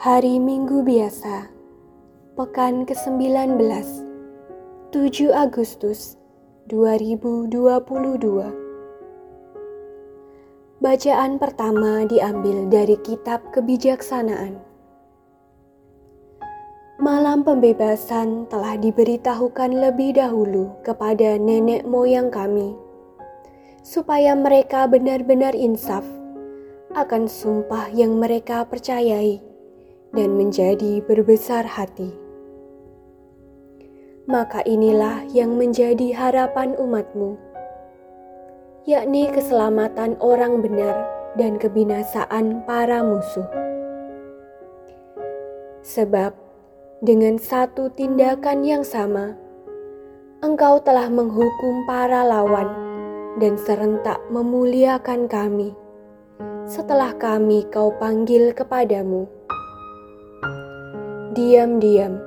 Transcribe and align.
Hari 0.00 0.40
Minggu 0.40 0.80
biasa, 0.80 1.52
pekan 2.32 2.88
ke-19, 2.88 3.60
7 3.60 4.96
Agustus 5.28 6.16
2022. 6.72 7.52
Bacaan 10.80 11.36
pertama 11.36 12.08
diambil 12.08 12.72
dari 12.72 12.96
kitab 13.04 13.44
kebijaksanaan. 13.52 14.56
Malam 16.96 17.44
pembebasan 17.44 18.48
telah 18.48 18.80
diberitahukan 18.80 19.84
lebih 19.84 20.16
dahulu 20.16 20.80
kepada 20.80 21.36
nenek 21.36 21.84
moyang 21.84 22.32
kami, 22.32 22.72
supaya 23.84 24.32
mereka 24.32 24.88
benar-benar 24.88 25.52
insaf 25.52 26.08
akan 26.96 27.28
sumpah 27.28 27.92
yang 27.92 28.16
mereka 28.16 28.64
percayai 28.64 29.49
dan 30.14 30.34
menjadi 30.34 31.02
berbesar 31.06 31.66
hati. 31.66 32.14
Maka 34.30 34.62
inilah 34.62 35.26
yang 35.34 35.58
menjadi 35.58 36.14
harapan 36.14 36.78
umatmu, 36.78 37.34
yakni 38.86 39.26
keselamatan 39.30 40.14
orang 40.22 40.62
benar 40.62 40.94
dan 41.34 41.58
kebinasaan 41.58 42.62
para 42.66 43.02
musuh. 43.02 43.46
Sebab 45.82 46.36
dengan 47.00 47.40
satu 47.40 47.90
tindakan 47.90 48.62
yang 48.62 48.84
sama, 48.84 49.34
engkau 50.44 50.78
telah 50.84 51.08
menghukum 51.08 51.88
para 51.88 52.22
lawan 52.22 52.68
dan 53.40 53.56
serentak 53.56 54.20
memuliakan 54.28 55.30
kami 55.30 55.72
setelah 56.70 57.10
kami 57.18 57.66
kau 57.72 57.90
panggil 57.98 58.54
kepadamu. 58.54 59.26
Diam-diam, 61.40 62.20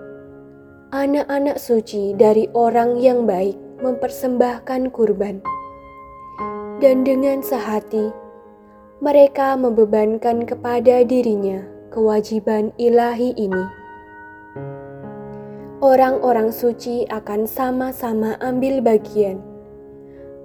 anak-anak 0.90 1.62
suci 1.62 2.18
dari 2.18 2.49
orang 2.57 2.98
yang 2.98 3.29
baik 3.29 3.54
mempersembahkan 3.85 4.90
kurban. 4.90 5.38
Dan 6.82 7.05
dengan 7.05 7.46
sehati, 7.46 8.10
mereka 9.05 9.54
membebankan 9.54 10.49
kepada 10.49 11.05
dirinya 11.05 11.62
kewajiban 11.93 12.73
ilahi 12.82 13.38
ini. 13.38 13.62
Orang-orang 15.77 16.49
suci 16.49 17.05
akan 17.05 17.45
sama-sama 17.45 18.34
ambil 18.41 18.82
bagian, 18.82 19.38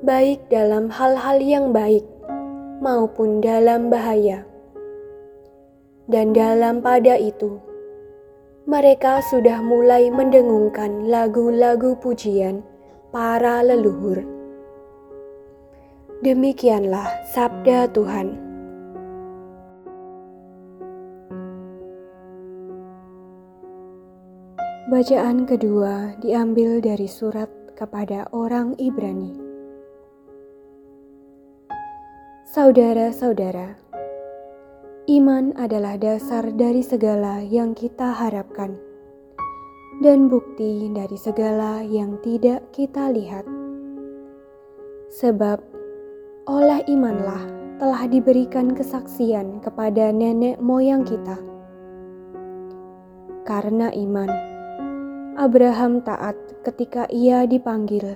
baik 0.05 0.45
dalam 0.53 0.93
hal-hal 0.93 1.41
yang 1.41 1.73
baik 1.73 2.05
maupun 2.84 3.41
dalam 3.41 3.89
bahaya. 3.89 4.45
Dan 6.05 6.37
dalam 6.37 6.84
pada 6.84 7.17
itu, 7.17 7.65
mereka 8.69 9.25
sudah 9.25 9.65
mulai 9.65 10.13
mendengungkan 10.13 11.09
lagu-lagu 11.09 11.97
pujian 12.05 12.61
para 13.09 13.65
leluhur. 13.65 14.21
Demikianlah 16.21 17.09
sabda 17.33 17.89
Tuhan. 17.97 18.37
Bacaan 24.93 25.49
kedua 25.49 26.21
diambil 26.21 26.85
dari 26.85 27.09
surat 27.09 27.49
kepada 27.73 28.29
orang 28.37 28.77
Ibrani. 28.77 29.33
Saudara-saudara, 32.53 33.88
iman 35.09 35.56
adalah 35.56 35.97
dasar 35.97 36.53
dari 36.53 36.84
segala 36.84 37.41
yang 37.41 37.73
kita 37.73 38.12
harapkan 38.12 38.77
dan 40.05 40.28
bukti 40.28 40.92
dari 40.92 41.17
segala 41.17 41.81
yang 41.81 42.20
tidak 42.20 42.69
kita 42.77 43.09
lihat. 43.09 43.48
Sebab 45.09 45.65
oleh 46.44 46.84
imanlah 46.93 47.41
telah 47.81 48.05
diberikan 48.05 48.77
kesaksian 48.77 49.65
kepada 49.65 50.12
nenek 50.12 50.60
moyang 50.60 51.09
kita. 51.09 51.41
Karena 53.49 53.88
iman, 53.88 54.28
Abraham 55.41 56.04
taat 56.04 56.37
ketika 56.69 57.09
ia 57.09 57.49
dipanggil 57.49 58.12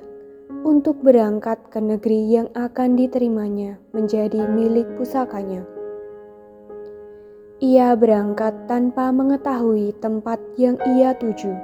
untuk 0.61 1.00
berangkat 1.00 1.56
ke 1.72 1.81
negeri 1.81 2.37
yang 2.37 2.53
akan 2.53 3.00
diterimanya 3.00 3.81
menjadi 3.97 4.44
milik 4.44 4.84
pusakanya. 5.00 5.72
Ia 7.62 7.95
berangkat 7.95 8.67
tanpa 8.67 9.15
mengetahui 9.15 9.95
tempat 10.03 10.43
yang 10.59 10.75
ia 10.83 11.15
tuju. 11.15 11.55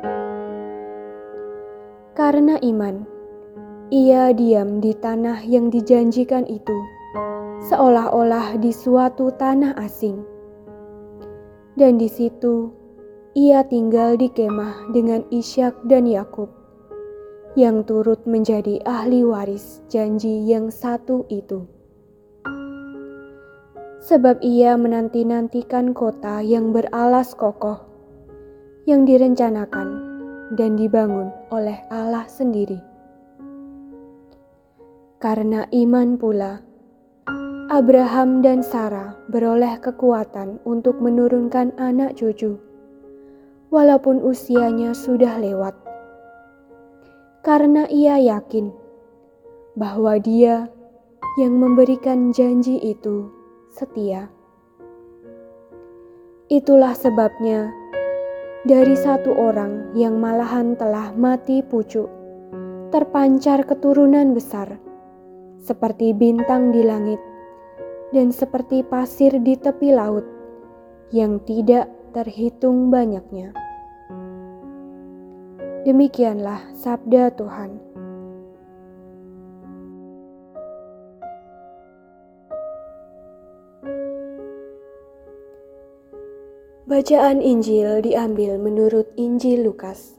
Karena 2.14 2.54
iman, 2.62 3.02
ia 3.90 4.30
diam 4.30 4.78
di 4.78 4.94
tanah 4.94 5.42
yang 5.42 5.74
dijanjikan 5.74 6.46
itu, 6.46 6.78
seolah-olah 7.66 8.62
di 8.62 8.70
suatu 8.70 9.34
tanah 9.34 9.74
asing. 9.74 10.22
Dan 11.74 11.98
di 11.98 12.06
situ 12.06 12.70
ia 13.34 13.66
tinggal 13.66 14.14
di 14.14 14.30
kemah 14.30 14.94
dengan 14.94 15.26
Ishak 15.34 15.82
dan 15.90 16.06
Yakub 16.06 16.46
yang 17.58 17.82
turut 17.82 18.22
menjadi 18.22 18.78
ahli 18.86 19.26
waris 19.26 19.82
janji 19.90 20.46
yang 20.46 20.70
satu 20.70 21.26
itu. 21.26 21.66
Sebab 24.08 24.40
ia 24.40 24.72
menanti-nantikan 24.80 25.92
kota 25.92 26.40
yang 26.40 26.72
beralas 26.72 27.36
kokoh, 27.36 27.76
yang 28.88 29.04
direncanakan 29.04 29.88
dan 30.56 30.80
dibangun 30.80 31.28
oleh 31.52 31.76
Allah 31.92 32.24
sendiri. 32.24 32.80
Karena 35.20 35.68
iman 35.68 36.16
pula, 36.16 36.64
Abraham 37.68 38.40
dan 38.40 38.64
Sarah 38.64 39.12
beroleh 39.28 39.76
kekuatan 39.76 40.56
untuk 40.64 41.04
menurunkan 41.04 41.76
anak 41.76 42.16
cucu, 42.16 42.56
walaupun 43.68 44.24
usianya 44.24 44.96
sudah 44.96 45.36
lewat 45.36 45.76
karena 47.48 47.88
ia 47.88 48.20
yakin 48.20 48.68
bahwa 49.72 50.20
Dia 50.20 50.68
yang 51.40 51.56
memberikan 51.56 52.28
janji 52.28 52.76
itu 52.82 53.30
setia. 53.72 54.32
Itulah 56.48 56.96
sebabnya, 56.96 57.68
dari 58.64 58.96
satu 58.96 59.36
orang 59.36 59.92
yang 59.92 60.16
malahan 60.16 60.76
telah 60.76 61.12
mati 61.12 61.60
pucuk, 61.60 62.08
terpancar 62.88 63.64
keturunan 63.68 64.32
besar, 64.32 64.80
seperti 65.60 66.16
bintang 66.16 66.72
di 66.72 66.80
langit 66.84 67.20
dan 68.12 68.32
seperti 68.32 68.80
pasir 68.80 69.36
di 69.44 69.56
tepi 69.60 69.92
laut 69.92 70.24
yang 71.12 71.40
tidak 71.44 71.92
terhitung 72.16 72.88
banyaknya. 72.88 73.52
Demikianlah 75.84 76.72
sabda 76.76 77.32
Tuhan. 77.36 77.87
Bacaan 86.88 87.44
Injil 87.44 88.00
diambil 88.00 88.56
menurut 88.56 89.12
Injil 89.20 89.60
Lukas. 89.60 90.16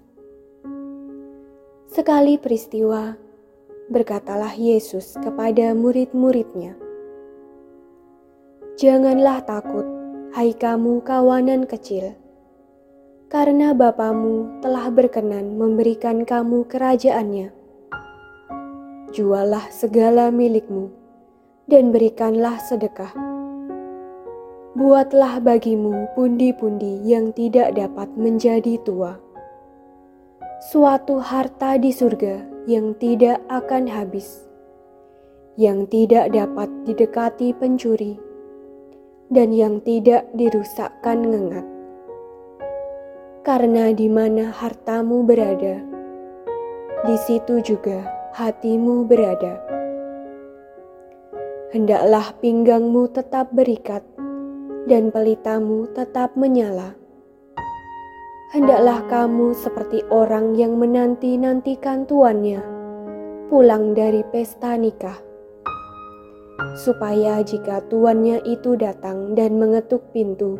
Sekali 1.89 2.37
peristiwa, 2.37 3.17
berkatalah 3.89 4.53
Yesus 4.53 5.17
kepada 5.17 5.73
murid-muridnya, 5.73 6.77
"Janganlah 8.77 9.41
takut, 9.49 9.89
hai 10.37 10.53
kamu 10.53 11.01
kawanan 11.01 11.65
kecil." 11.65 12.13
karena 13.29 13.77
Bapamu 13.77 14.57
telah 14.57 14.89
berkenan 14.89 15.53
memberikan 15.53 16.25
kamu 16.25 16.65
kerajaannya. 16.65 17.53
Jualah 19.13 19.69
segala 19.69 20.33
milikmu 20.33 20.89
dan 21.69 21.93
berikanlah 21.93 22.57
sedekah. 22.57 23.28
Buatlah 24.79 25.43
bagimu 25.43 26.07
pundi-pundi 26.15 27.03
yang 27.03 27.35
tidak 27.35 27.75
dapat 27.75 28.07
menjadi 28.15 28.79
tua. 28.87 29.19
Suatu 30.71 31.19
harta 31.19 31.75
di 31.75 31.91
surga 31.91 32.63
yang 32.63 32.95
tidak 32.95 33.43
akan 33.51 33.91
habis, 33.91 34.47
yang 35.59 35.83
tidak 35.91 36.31
dapat 36.31 36.71
didekati 36.87 37.51
pencuri, 37.59 38.15
dan 39.27 39.51
yang 39.51 39.83
tidak 39.83 40.31
dirusakkan 40.31 41.27
ngengat 41.27 41.67
karena 43.49 43.89
di 43.95 44.05
mana 44.11 44.51
hartamu 44.51 45.23
berada, 45.23 45.81
di 47.07 47.15
situ 47.25 47.63
juga 47.63 48.03
hatimu 48.35 49.09
berada. 49.09 49.57
Hendaklah 51.73 52.29
pinggangmu 52.43 53.09
tetap 53.09 53.49
berikat 53.49 54.05
dan 54.89 55.13
pelitamu 55.13 55.85
tetap 55.93 56.33
menyala, 56.33 56.97
hendaklah 58.49 59.05
kamu 59.05 59.53
seperti 59.53 60.01
orang 60.09 60.57
yang 60.57 60.81
menanti-nantikan 60.81 62.09
tuannya 62.09 62.57
pulang 63.53 63.93
dari 63.93 64.25
pesta 64.33 64.73
nikah, 64.73 65.21
supaya 66.73 67.45
jika 67.45 67.85
tuannya 67.85 68.41
itu 68.49 68.73
datang 68.73 69.37
dan 69.37 69.61
mengetuk 69.61 70.01
pintu, 70.09 70.57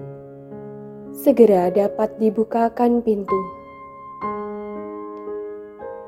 segera 1.10 1.74
dapat 1.74 2.14
dibukakan 2.22 3.02
pintu. 3.02 3.38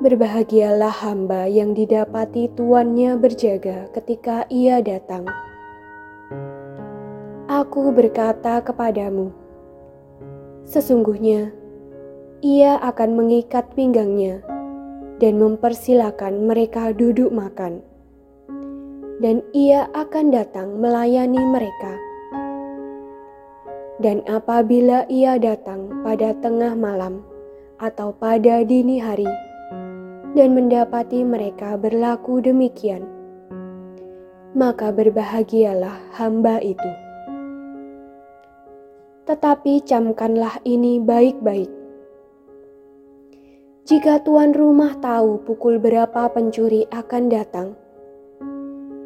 Berbahagialah 0.02 0.94
hamba 1.06 1.46
yang 1.46 1.78
didapati 1.78 2.50
tuannya 2.58 3.22
berjaga 3.22 3.86
ketika 3.94 4.50
ia 4.50 4.82
datang. 4.82 5.30
Aku 7.72 7.88
berkata 7.96 8.60
kepadamu, 8.60 9.32
sesungguhnya 10.68 11.56
ia 12.44 12.76
akan 12.84 13.16
mengikat 13.16 13.64
pinggangnya 13.80 14.44
dan 15.24 15.40
mempersilahkan 15.40 16.36
mereka 16.36 16.92
duduk 16.92 17.32
makan, 17.32 17.80
dan 19.24 19.40
ia 19.56 19.88
akan 19.96 20.36
datang 20.36 20.84
melayani 20.84 21.40
mereka. 21.40 21.96
Dan 24.04 24.20
apabila 24.28 25.08
ia 25.08 25.40
datang 25.40 26.04
pada 26.04 26.36
tengah 26.44 26.76
malam 26.76 27.24
atau 27.80 28.12
pada 28.12 28.68
dini 28.68 29.00
hari, 29.00 29.32
dan 30.36 30.60
mendapati 30.60 31.24
mereka 31.24 31.80
berlaku 31.80 32.44
demikian, 32.44 33.08
maka 34.52 34.92
berbahagialah 34.92 35.96
hamba 36.20 36.60
itu. 36.60 37.01
Tetapi 39.32 39.88
camkanlah 39.88 40.60
ini 40.68 41.00
baik-baik. 41.00 41.72
Jika 43.88 44.20
tuan 44.28 44.52
rumah 44.52 45.00
tahu 45.00 45.40
pukul 45.48 45.80
berapa 45.80 46.28
pencuri 46.36 46.84
akan 46.92 47.32
datang, 47.32 47.80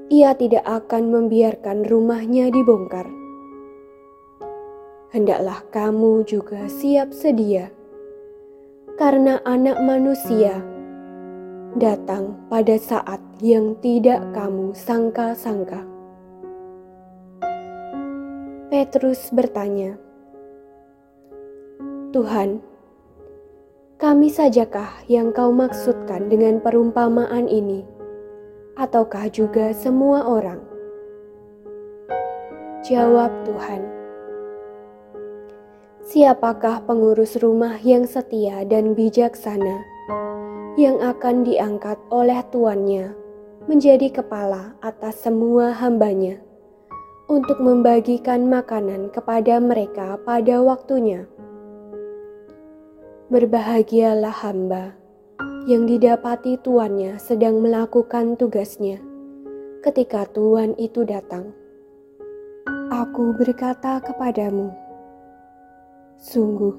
ia 0.10 0.34
tidak 0.34 0.66
akan 0.66 1.14
membiarkan 1.14 1.86
rumahnya 1.86 2.50
dibongkar. 2.50 3.06
Hendaklah 5.14 5.62
kamu 5.70 6.26
juga 6.26 6.66
siap 6.74 7.14
sedia, 7.14 7.70
karena 8.98 9.38
Anak 9.46 9.78
Manusia 9.78 10.58
datang 11.78 12.34
pada 12.50 12.82
saat 12.82 13.22
yang 13.46 13.78
tidak 13.78 14.26
kamu 14.34 14.74
sangka-sangka. 14.74 15.86
Petrus 18.74 19.30
bertanya, 19.30 20.02
"Tuhan, 22.16 22.64
kami 24.00 24.32
sajakah 24.32 25.04
yang 25.12 25.36
kau 25.36 25.52
maksudkan 25.52 26.32
dengan 26.32 26.64
perumpamaan 26.64 27.52
ini, 27.52 27.84
ataukah 28.80 29.28
juga 29.28 29.76
semua 29.76 30.24
orang?" 30.24 30.64
Jawab 32.88 33.36
Tuhan, 33.44 33.84
"Siapakah 36.08 36.88
pengurus 36.88 37.36
rumah 37.36 37.76
yang 37.84 38.08
setia 38.08 38.64
dan 38.64 38.96
bijaksana?" 38.96 39.84
yang 40.76 41.00
akan 41.00 41.48
diangkat 41.48 41.96
oleh 42.12 42.44
tuannya 42.52 43.16
menjadi 43.68 44.12
kepala 44.12 44.76
atas 44.84 45.24
semua 45.24 45.72
hambanya 45.72 46.40
untuk 47.32 47.58
membagikan 47.64 48.46
makanan 48.46 49.10
kepada 49.10 49.58
mereka 49.58 50.20
pada 50.28 50.62
waktunya. 50.62 51.26
Berbahagialah 53.26 54.46
hamba 54.46 54.94
yang 55.66 55.90
didapati 55.90 56.62
tuannya 56.62 57.18
sedang 57.18 57.58
melakukan 57.58 58.38
tugasnya 58.38 59.02
ketika 59.82 60.30
tuan 60.30 60.78
itu 60.78 61.02
datang. 61.02 61.50
Aku 62.94 63.34
berkata 63.34 63.98
kepadamu, 64.06 64.70
sungguh 66.22 66.78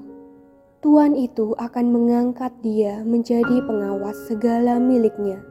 Tuhan 0.79 1.19
itu 1.19 1.51
akan 1.59 1.85
mengangkat 1.91 2.55
dia 2.63 3.03
menjadi 3.03 3.59
pengawas 3.67 4.15
segala 4.31 4.79
miliknya. 4.79 5.43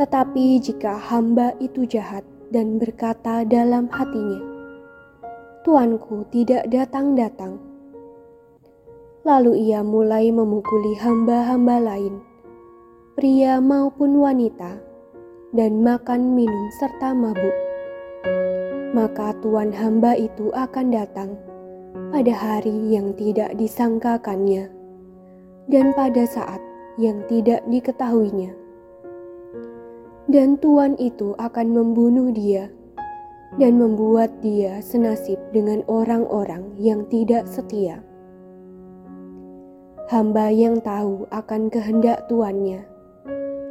Tetapi 0.00 0.64
jika 0.64 0.96
hamba 0.96 1.52
itu 1.60 1.84
jahat 1.84 2.24
dan 2.48 2.80
berkata 2.80 3.44
dalam 3.44 3.84
hatinya, 3.92 4.40
"Tuanku 5.60 6.24
tidak 6.32 6.72
datang-datang," 6.72 7.67
lalu 9.28 9.68
ia 9.68 9.84
mulai 9.84 10.32
memukuli 10.32 10.96
hamba-hamba 10.96 11.76
lain, 11.84 12.24
pria 13.12 13.60
maupun 13.60 14.16
wanita, 14.16 14.80
dan 15.52 15.84
makan 15.84 16.32
minum 16.32 16.72
serta 16.80 17.12
mabuk, 17.12 17.56
maka 18.96 19.36
tuan 19.44 19.68
hamba 19.68 20.16
itu 20.16 20.48
akan 20.56 20.88
datang 20.88 21.36
pada 22.08 22.32
hari 22.32 22.72
yang 22.88 23.12
tidak 23.20 23.52
disangkakannya 23.60 24.72
dan 25.68 25.92
pada 25.92 26.24
saat 26.24 26.64
yang 26.96 27.20
tidak 27.28 27.60
diketahuinya. 27.68 28.56
Dan 30.24 30.56
Tuhan 30.56 30.96
itu 30.96 31.36
akan 31.36 31.68
membunuh 31.76 32.32
dia 32.32 32.72
dan 33.60 33.76
membuat 33.76 34.40
dia 34.40 34.80
senasib 34.80 35.36
dengan 35.52 35.84
orang-orang 35.84 36.72
yang 36.80 37.04
tidak 37.12 37.44
setia. 37.44 38.07
Hamba 40.08 40.48
yang 40.48 40.80
tahu 40.80 41.28
akan 41.28 41.68
kehendak 41.68 42.24
tuannya, 42.32 42.88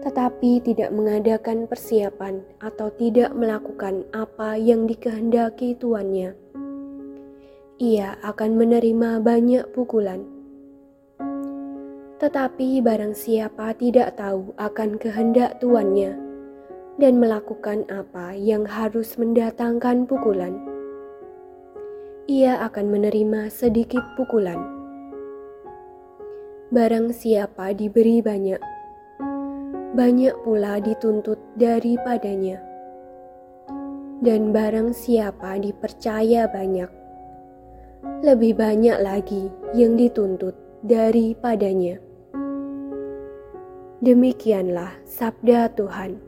tetapi 0.06 0.62
tidak 0.62 0.94
mengadakan 0.94 1.66
persiapan 1.66 2.45
atau 2.62 2.94
tidak 2.94 3.34
melakukan 3.34 4.06
apa 4.13 4.54
yang 4.54 4.86
dikehendaki 4.86 5.74
tuannya 5.74 6.38
ia 7.78 8.18
akan 8.25 8.57
menerima 8.57 9.22
banyak 9.22 9.69
pukulan. 9.69 10.25
Tetapi 12.18 12.81
barang 12.81 13.13
siapa 13.13 13.78
tidak 13.78 14.18
tahu 14.18 14.57
akan 14.57 14.98
kehendak 14.98 15.62
tuannya 15.62 16.18
dan 16.98 17.22
melakukan 17.22 17.86
apa 17.94 18.34
yang 18.34 18.66
harus 18.66 19.13
mendatangkan 19.22 20.10
pukulan, 20.10 20.57
ia 22.25 22.57
akan 22.66 22.89
menerima 22.89 23.54
sedikit 23.54 24.01
pukulan. 24.18 24.76
Barang 26.67 27.15
siapa 27.15 27.71
diberi 27.71 28.19
banyak, 28.19 28.59
banyak 29.95 30.36
pula 30.43 30.83
dituntut 30.83 31.39
daripadanya. 31.55 32.59
Dan 34.19 34.51
barang 34.51 34.91
siapa 34.91 35.63
dipercaya 35.63 36.43
banyak, 36.51 36.91
lebih 38.19 38.59
banyak 38.59 39.00
lagi 39.00 39.47
yang 39.79 39.95
dituntut 39.95 40.59
daripadanya. 40.83 42.03
Demikianlah 44.03 44.91
sabda 45.07 45.71
Tuhan. 45.71 46.26